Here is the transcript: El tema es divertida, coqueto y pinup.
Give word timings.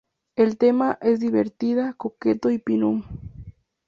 El 0.35 0.57
tema 0.57 0.97
es 0.99 1.19
divertida, 1.19 1.93
coqueto 1.93 2.49
y 2.49 2.57
pinup. 2.57 3.05